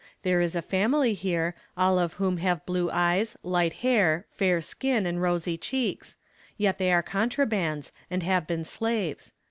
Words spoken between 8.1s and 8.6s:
have